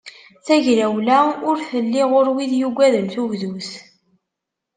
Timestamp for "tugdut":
3.13-3.71